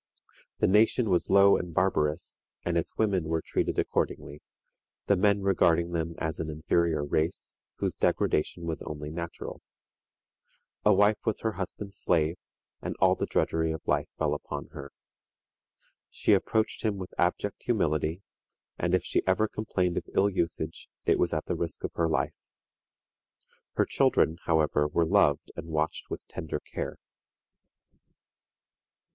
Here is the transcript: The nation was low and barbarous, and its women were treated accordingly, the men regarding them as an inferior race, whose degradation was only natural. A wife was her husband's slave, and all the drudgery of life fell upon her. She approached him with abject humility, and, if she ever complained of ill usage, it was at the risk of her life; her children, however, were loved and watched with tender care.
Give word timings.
The 0.57 0.67
nation 0.67 1.11
was 1.11 1.29
low 1.29 1.55
and 1.57 1.75
barbarous, 1.75 2.41
and 2.65 2.75
its 2.75 2.97
women 2.97 3.25
were 3.25 3.43
treated 3.45 3.77
accordingly, 3.77 4.41
the 5.05 5.15
men 5.15 5.43
regarding 5.43 5.91
them 5.91 6.15
as 6.17 6.39
an 6.39 6.49
inferior 6.49 7.05
race, 7.05 7.53
whose 7.75 7.97
degradation 7.97 8.65
was 8.65 8.81
only 8.81 9.11
natural. 9.11 9.61
A 10.83 10.91
wife 10.91 11.19
was 11.23 11.41
her 11.41 11.51
husband's 11.51 11.97
slave, 11.97 12.37
and 12.81 12.95
all 12.99 13.13
the 13.13 13.27
drudgery 13.27 13.71
of 13.71 13.87
life 13.87 14.07
fell 14.17 14.33
upon 14.33 14.69
her. 14.71 14.89
She 16.09 16.33
approached 16.33 16.81
him 16.83 16.97
with 16.97 17.13
abject 17.19 17.61
humility, 17.61 18.23
and, 18.79 18.95
if 18.95 19.03
she 19.03 19.21
ever 19.27 19.47
complained 19.47 19.97
of 19.97 20.07
ill 20.15 20.31
usage, 20.31 20.89
it 21.05 21.19
was 21.19 21.31
at 21.31 21.45
the 21.45 21.53
risk 21.53 21.83
of 21.83 21.91
her 21.93 22.09
life; 22.09 22.49
her 23.73 23.85
children, 23.85 24.39
however, 24.45 24.87
were 24.87 25.05
loved 25.05 25.51
and 25.55 25.67
watched 25.67 26.09
with 26.09 26.27
tender 26.27 26.59
care. 26.59 26.97